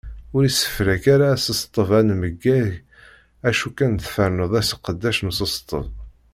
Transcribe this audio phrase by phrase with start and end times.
[0.35, 2.71] Ur issefrak ara asesteb anmeggag
[3.49, 5.87] acu kan tferneḍ aseqdec n usesteb.